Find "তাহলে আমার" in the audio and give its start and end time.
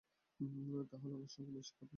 0.91-1.29